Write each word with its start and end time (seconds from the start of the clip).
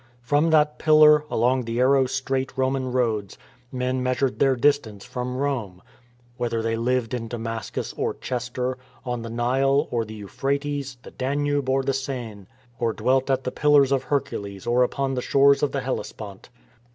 From 0.23 0.49
that 0.49 0.79
pillar, 0.79 1.25
along 1.29 1.65
the 1.65 1.79
arrow 1.79 2.07
straight 2.07 2.57
Roman 2.57 2.91
roads, 2.91 3.37
men 3.71 4.01
measured 4.01 4.39
their 4.39 4.55
distance 4.55 5.05
from 5.05 5.37
Rome, 5.37 5.79
whether 6.37 6.63
they 6.63 6.75
lived 6.75 7.13
in 7.13 7.27
Damascus 7.27 7.93
or 7.95 8.15
Chester, 8.15 8.79
on 9.05 9.21
the 9.21 9.29
Nile, 9.29 9.87
or 9.91 10.03
the 10.03 10.15
Euphrates, 10.15 10.97
the 11.03 11.11
Danube 11.11 11.69
or 11.69 11.83
the 11.83 11.93
Seine; 11.93 12.47
or 12.79 12.93
dwelt 12.93 13.29
at 13.29 13.43
the 13.43 13.51
Pillars 13.51 13.91
of 13.91 14.05
Hercules 14.05 14.65
or 14.65 14.81
upon 14.81 15.13
the 15.13 15.21
shores 15.21 15.61
of 15.61 15.71
the 15.71 15.81
Hellespont. 15.81 16.49